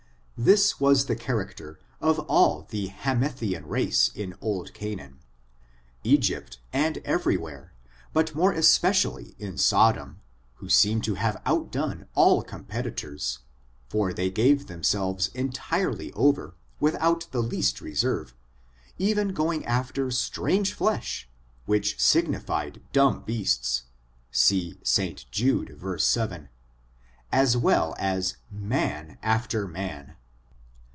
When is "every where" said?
7.05-7.73